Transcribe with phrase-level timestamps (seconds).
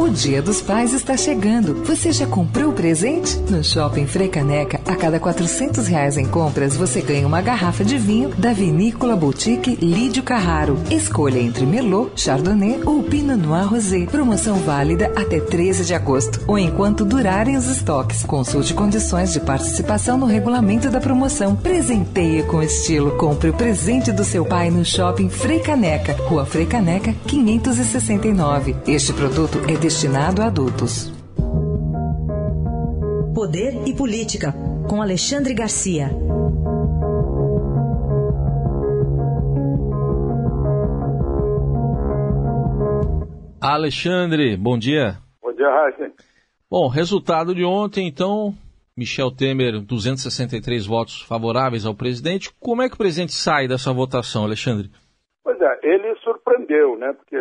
[0.00, 1.84] O Dia dos Pais está chegando.
[1.84, 3.38] Você já comprou o presente?
[3.50, 7.96] No Shopping Frei Caneca, a cada 400 reais em compras, você ganha uma garrafa de
[7.96, 10.78] vinho da Vinícola Boutique Lídio Carraro.
[10.90, 14.04] Escolha entre Merlot, Chardonnay ou Pinot Noir Rosé.
[14.04, 18.22] Promoção válida até 13 de agosto ou enquanto durarem os estoques.
[18.24, 21.56] Consulte condições de participação no regulamento da promoção.
[21.56, 23.12] Presenteie com estilo.
[23.12, 28.76] Compre o presente do seu pai no Shopping Frei Caneca, Rua Frei Caneca, 569.
[28.86, 31.12] Este produto é destinado a adultos.
[33.32, 34.52] Poder e Política,
[34.88, 36.08] com Alexandre Garcia.
[43.60, 45.18] Alexandre, bom dia.
[45.40, 46.12] Bom dia, Raíssa.
[46.68, 48.52] Bom, resultado de ontem, então,
[48.96, 52.52] Michel Temer, 263 votos favoráveis ao presidente.
[52.58, 54.90] Como é que o presidente sai dessa votação, Alexandre?
[55.44, 57.12] Pois é, ele surpreendeu, né?
[57.12, 57.36] Porque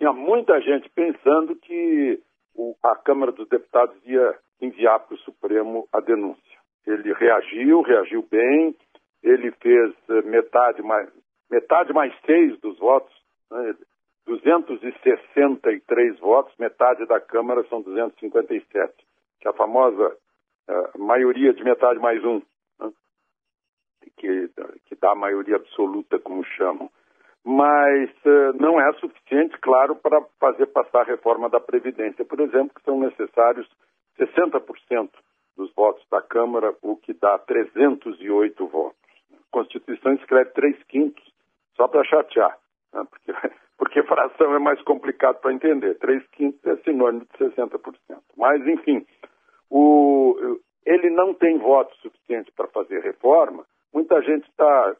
[0.00, 2.18] tinha muita gente pensando que
[2.54, 6.58] o, a Câmara dos Deputados ia enviar para o Supremo a denúncia.
[6.86, 8.74] Ele reagiu, reagiu bem,
[9.22, 11.06] ele fez eh, metade mais,
[11.50, 13.14] metade mais seis dos votos,
[13.50, 13.74] né,
[14.24, 18.94] 263 votos, metade da Câmara são 257,
[19.38, 20.16] que é a famosa
[20.68, 22.40] uh, maioria de metade mais um,
[22.80, 22.90] né,
[24.16, 24.50] que,
[24.86, 26.90] que dá a maioria absoluta, como chamam
[27.44, 32.74] mas uh, não é suficiente, claro, para fazer passar a reforma da Previdência, por exemplo,
[32.74, 33.68] que são necessários
[34.18, 35.10] 60%
[35.56, 38.96] dos votos da Câmara, o que dá 308 votos.
[39.32, 41.24] A Constituição escreve 3 quintos,
[41.76, 42.58] só para chatear,
[42.92, 43.04] né?
[43.10, 43.32] porque,
[43.78, 45.98] porque fração é mais complicado para entender.
[45.98, 47.80] 3 quintos é sinônimo de 60%.
[48.36, 49.06] Mas, enfim,
[49.70, 53.64] o, ele não tem voto suficiente para fazer reforma.
[53.92, 54.96] Muita gente está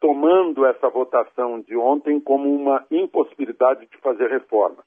[0.00, 4.82] tomando essa votação de ontem como uma impossibilidade de fazer reforma.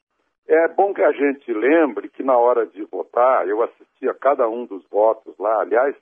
[0.47, 4.47] É bom que a gente lembre que na hora de votar, eu assisti a cada
[4.47, 5.95] um dos votos lá, aliás,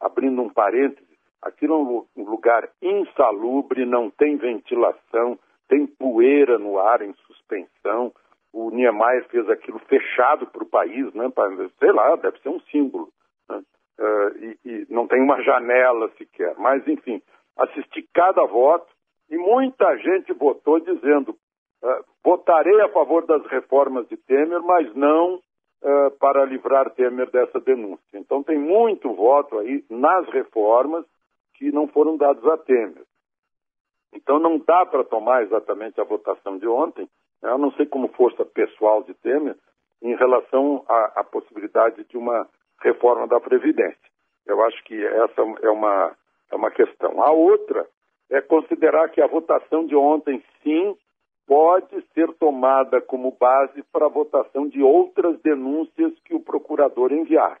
[0.00, 1.06] abrindo um parêntese,
[1.42, 1.74] aquilo
[2.16, 5.38] é um lugar insalubre, não tem ventilação,
[5.68, 8.12] tem poeira no ar em suspensão.
[8.52, 11.28] O Niemeyer fez aquilo fechado para o país, né?
[11.28, 11.48] Pra,
[11.78, 13.08] sei lá, deve ser um símbolo.
[13.48, 13.62] Né?
[13.98, 16.54] Uh, e, e não tem uma janela sequer.
[16.58, 17.22] Mas, enfim,
[17.56, 18.86] assisti cada voto
[19.30, 21.30] e muita gente votou dizendo:
[21.82, 27.60] uh, votarei a favor das reformas de Temer, mas não uh, para livrar Temer dessa
[27.60, 28.18] denúncia.
[28.18, 31.04] Então tem muito voto aí nas reformas
[31.54, 33.04] que não foram dados a Temer.
[34.12, 37.08] Então não dá para tomar exatamente a votação de ontem,
[37.42, 37.50] né?
[37.50, 39.56] eu não sei como força pessoal de Temer,
[40.02, 42.48] em relação à, à possibilidade de uma
[42.80, 44.10] reforma da Previdência.
[44.46, 46.16] Eu acho que essa é uma
[46.50, 47.22] é uma questão.
[47.22, 47.86] A outra
[48.30, 50.96] é considerar que a votação de ontem, sim,
[51.46, 57.58] pode ser tomada como base para a votação de outras denúncias que o procurador enviar.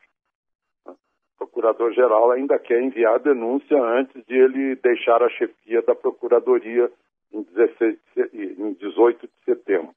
[0.86, 0.94] O
[1.38, 6.90] procurador-geral ainda quer enviar a denúncia antes de ele deixar a chefia da procuradoria
[7.32, 7.98] em, 16,
[8.32, 9.94] em 18 de setembro.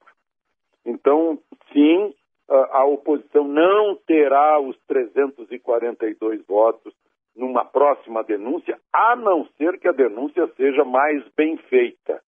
[0.84, 1.38] Então,
[1.72, 2.12] sim,
[2.48, 6.92] a oposição não terá os 342 votos
[7.36, 12.20] numa próxima denúncia, a não ser que a denúncia seja mais bem feita.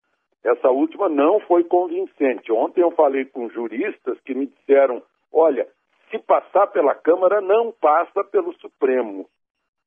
[0.44, 2.52] Essa última não foi convincente.
[2.52, 5.02] Ontem eu falei com juristas que me disseram:
[5.32, 5.66] olha,
[6.10, 9.26] se passar pela Câmara, não passa pelo Supremo.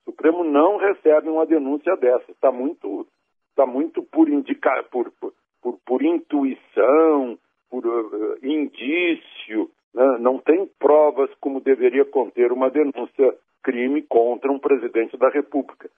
[0.06, 2.31] O Supremo não recebe uma denúncia dessa.
[2.31, 3.07] Está muito,
[3.56, 4.28] tá muito por,
[4.91, 5.12] por,
[5.62, 7.38] por, por intuição,
[7.69, 9.69] por uh, indício.
[9.94, 10.18] Né?
[10.19, 15.89] Não tem provas como deveria conter uma denúncia crime contra um presidente da República.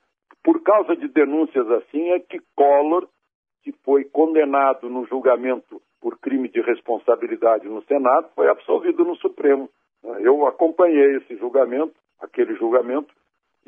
[0.44, 3.08] Por causa de denúncias assim é que Collor,
[3.64, 9.70] que foi condenado no julgamento por crime de responsabilidade no Senado, foi absolvido no Supremo.
[10.20, 13.14] Eu acompanhei esse julgamento, aquele julgamento,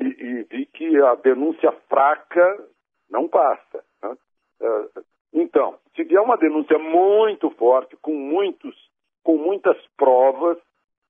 [0.00, 2.68] e, e vi que a denúncia fraca
[3.08, 3.84] não passa.
[4.02, 4.16] Né?
[4.60, 4.88] É,
[5.32, 8.74] então, se vier uma denúncia muito forte, com muitos,
[9.22, 10.58] com muitas provas,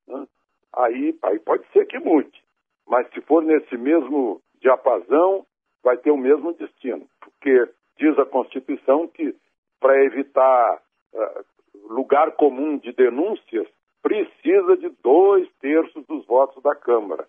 [0.07, 0.27] né?
[0.73, 2.44] aí, aí pode ser que mude.
[2.87, 5.45] Mas se for nesse mesmo diapasão,
[5.83, 9.35] vai ter o mesmo destino, porque diz a Constituição que
[9.79, 10.81] para evitar
[11.13, 11.45] uh,
[11.89, 13.67] lugar comum de denúncias
[14.01, 17.27] precisa de dois terços dos votos da Câmara.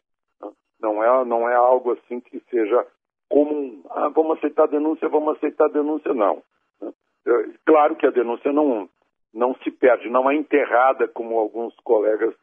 [0.80, 2.86] Não é, não é algo assim que seja
[3.28, 3.82] comum.
[3.90, 6.42] Ah, vamos aceitar denúncia, vamos aceitar denúncia, não.
[6.82, 8.88] É, claro que a denúncia não,
[9.32, 12.34] não se perde, não é enterrada como alguns colegas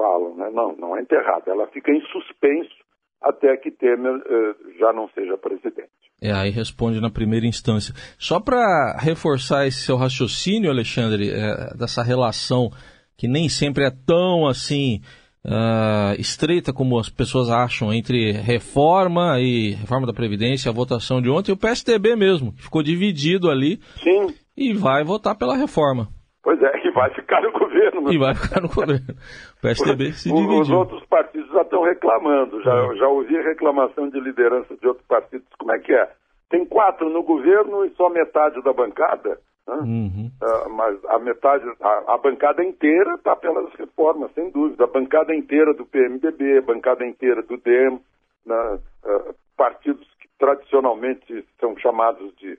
[0.00, 0.50] falam, né?
[0.50, 1.50] Não, não é enterrada.
[1.50, 2.74] Ela fica em suspenso
[3.20, 5.90] até que Temer eh, já não seja presidente.
[6.22, 7.94] É, aí responde na primeira instância.
[8.18, 12.70] Só para reforçar esse seu raciocínio, Alexandre, é, dessa relação
[13.18, 15.02] que nem sempre é tão assim
[15.44, 21.28] uh, estreita como as pessoas acham entre reforma e reforma da Previdência, a votação de
[21.28, 24.34] ontem, e o PSDB mesmo, que ficou dividido ali Sim.
[24.56, 26.08] e vai votar pela reforma.
[26.42, 28.12] Pois é, e vai ficar no governo.
[28.12, 29.14] E vai ficar no governo.
[29.58, 30.60] O PSDB se dividiu.
[30.60, 32.96] Os outros partidos já estão reclamando, já, é.
[32.96, 35.46] já ouvi reclamação de liderança de outros partidos.
[35.58, 36.10] Como é que é?
[36.48, 39.38] Tem quatro no governo e só metade da bancada?
[39.68, 39.74] Né?
[39.74, 40.30] Uhum.
[40.42, 44.84] Uh, mas a metade, a, a bancada inteira está pelas reformas, sem dúvida.
[44.84, 48.00] A bancada inteira do PMDB, a bancada inteira do DEM,
[48.44, 48.78] né?
[49.04, 52.58] uh, partidos que tradicionalmente são chamados de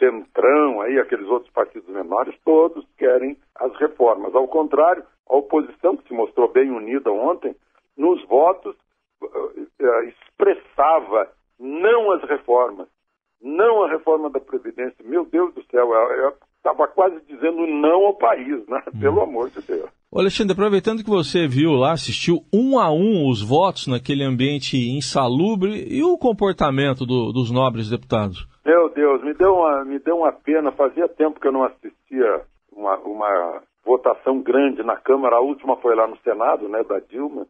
[0.00, 4.34] centrão, aí aqueles outros partidos menores, todos querem as reformas.
[4.34, 7.54] Ao contrário, a oposição, que se mostrou bem unida ontem,
[7.96, 8.74] nos votos
[9.22, 9.68] uh,
[10.08, 12.88] expressava não as reformas,
[13.40, 15.04] não a reforma da Previdência.
[15.04, 18.82] Meu Deus do céu, eu estava quase dizendo não ao país, né?
[18.94, 19.00] Hum.
[19.00, 19.88] Pelo amor de Deus.
[20.12, 25.86] Alexandre, aproveitando que você viu lá, assistiu um a um os votos naquele ambiente insalubre
[25.88, 28.49] e o comportamento do, dos nobres deputados?
[28.64, 30.70] Meu Deus, me deu, uma, me deu uma pena.
[30.72, 32.42] Fazia tempo que eu não assistia
[32.72, 35.36] uma, uma votação grande na Câmara.
[35.36, 37.46] A última foi lá no Senado, né, da Dilma.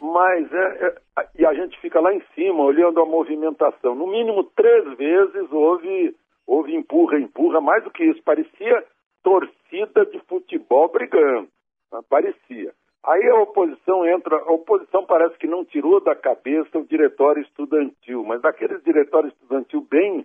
[0.00, 3.94] Mas é, é, e a gente fica lá em cima olhando a movimentação.
[3.94, 6.16] No mínimo três vezes houve,
[6.46, 8.22] houve empurra, empurra, mais do que isso.
[8.22, 8.84] Parecia
[9.22, 11.48] torcida de futebol brigando.
[11.92, 12.00] Né?
[12.08, 12.72] Parecia.
[13.04, 18.24] Aí a oposição entra, a oposição parece que não tirou da cabeça o diretório estudantil,
[18.24, 20.24] mas daqueles diretório estudantil bem,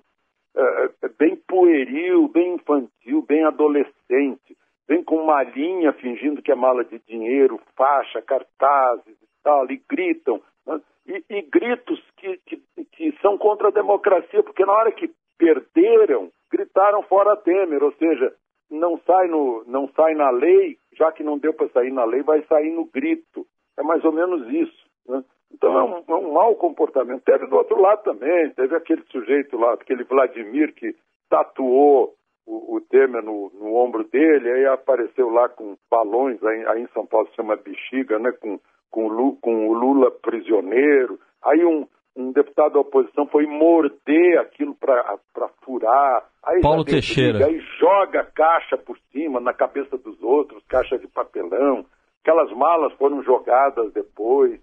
[0.57, 4.57] uh, bem pueril, bem infantil, bem adolescente,
[4.87, 10.41] bem com uma linha fingindo que é mala de dinheiro, faixa, cartazes, tal, e gritam.
[10.65, 10.81] Né?
[11.07, 12.61] E, e, gritos que, que,
[12.91, 18.33] que são contra a democracia, porque na hora que perderam, gritaram fora Temer, ou seja,
[18.69, 22.21] não sai, no, não sai na lei, já que não deu para sair na lei,
[22.23, 23.45] vai sair no grito.
[23.77, 24.87] É mais ou menos isso.
[25.07, 25.23] Né?
[25.53, 27.23] Então é um, é um mau comportamento.
[27.23, 30.95] Teve do outro lado também, teve aquele sujeito lá, aquele Vladimir que
[31.29, 32.13] tatuou
[32.45, 36.87] o, o Temer no, no, ombro dele, aí apareceu lá com balões, aí, aí em
[36.93, 38.31] São Paulo se chama bexiga, né?
[38.31, 38.59] Com
[38.89, 41.19] com, com o Lula prisioneiro.
[41.43, 45.19] Aí um, um deputado da oposição foi morder aquilo para
[45.63, 46.25] furar.
[46.43, 47.45] Aí Paulo Teixeira.
[47.45, 51.85] Aí joga caixa por cima, na cabeça dos outros, caixa de papelão.
[52.23, 54.59] Aquelas malas foram jogadas depois.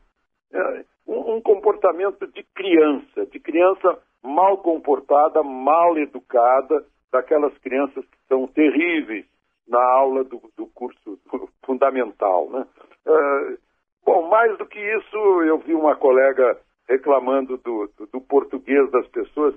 [1.64, 9.24] Comportamento de criança, de criança mal comportada, mal educada, daquelas crianças que são terríveis
[9.66, 11.18] na aula do, do curso
[11.64, 12.50] fundamental.
[12.50, 12.66] Né?
[13.06, 13.58] Uh,
[14.04, 19.06] Bom, mais do que isso, eu vi uma colega reclamando do, do, do português das
[19.08, 19.54] pessoas.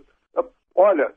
[0.73, 1.13] Olha,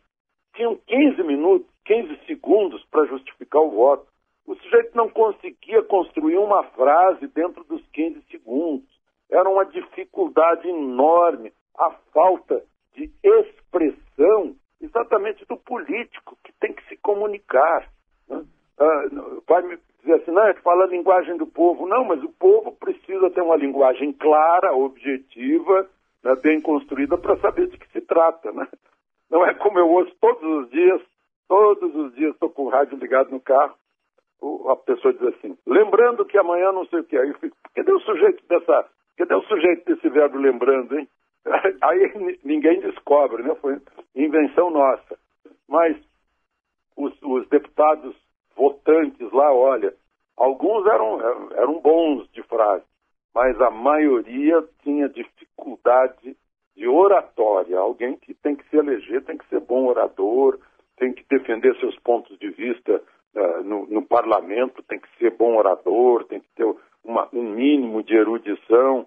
[0.57, 4.09] tinham 15 minutos, 15 segundos para justificar o voto.
[4.45, 8.91] O sujeito não conseguia construir uma frase dentro dos 15 segundos.
[9.31, 9.65] Era uma
[10.21, 12.63] dificuldade enorme a falta
[12.95, 17.89] de expressão exatamente do político que tem que se comunicar.
[18.29, 18.43] Né?
[18.79, 19.05] Ah,
[19.49, 21.87] vai me dizer assim, não, é fala a linguagem do povo.
[21.87, 25.89] Não, mas o povo precisa ter uma linguagem clara, objetiva,
[26.23, 28.53] né, bem construída para saber de que se trata.
[28.53, 28.67] Né?
[29.31, 31.01] Não é como eu ouço todos os dias,
[31.49, 33.75] todos os dias estou com o rádio ligado no carro,
[34.71, 37.17] a pessoa diz assim, lembrando que amanhã não sei o que.
[37.17, 38.87] Aí eu fico, cadê o sujeito dessa.
[39.21, 41.07] Cadê o sujeito desse verbo lembrando, hein?
[41.83, 43.55] Aí ninguém descobre, né?
[43.57, 43.79] Foi
[44.17, 45.19] invenção nossa.
[45.69, 45.95] Mas
[46.97, 48.17] os, os deputados
[48.57, 49.93] votantes lá, olha,
[50.39, 51.21] alguns eram,
[51.53, 52.85] eram bons de frase,
[53.35, 56.35] mas a maioria tinha dificuldade
[56.75, 57.79] de oratória.
[57.79, 60.59] Alguém que tem que se eleger tem que ser bom orador,
[60.97, 63.03] tem que defender seus pontos de vista
[63.35, 66.67] uh, no, no, parlamento, tem que ser bom orador, tem que ter
[67.05, 69.07] uma, um mínimo de erudição.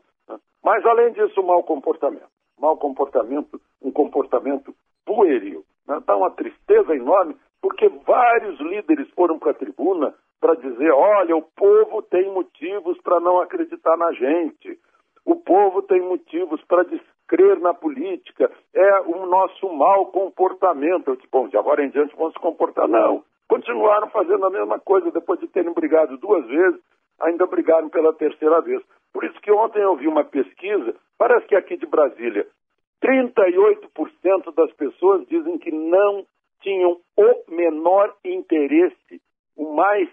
[0.63, 2.27] Mas, além disso, mau comportamento.
[2.60, 4.74] Mau comportamento, um comportamento
[5.05, 5.65] pueril.
[5.88, 6.01] Né?
[6.05, 11.41] Dá uma tristeza enorme porque vários líderes foram para a tribuna para dizer: olha, o
[11.41, 14.77] povo tem motivos para não acreditar na gente,
[15.25, 21.08] o povo tem motivos para descrer na política, é o nosso mau comportamento.
[21.08, 22.88] Eu disse, bom, de agora em diante vão se comportar.
[22.88, 26.82] Não, continuaram fazendo a mesma coisa depois de terem brigado duas vezes,
[27.24, 28.82] ainda brigaram pela terceira vez.
[29.12, 32.48] Por isso que ontem eu vi uma pesquisa, parece que aqui de Brasília,
[33.03, 36.25] 38% das pessoas dizem que não
[36.62, 39.22] tinham o menor interesse,
[39.56, 40.10] o mais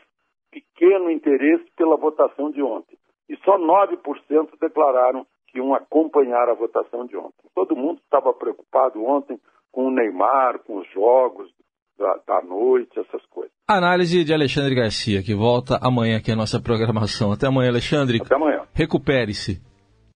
[0.51, 2.99] pequeno interesse pela votação de ontem.
[3.29, 7.49] E só 9% declararam que iam acompanhar a votação de ontem.
[7.55, 9.39] Todo mundo estava preocupado ontem
[9.71, 11.49] com o Neymar, com os jogos
[11.97, 13.50] da, da noite, essas coisas.
[13.73, 17.31] Análise de Alexandre Garcia, que volta amanhã aqui a nossa programação.
[17.31, 18.21] Até amanhã, Alexandre.
[18.21, 18.63] Até amanhã.
[18.75, 19.63] Recupere-se.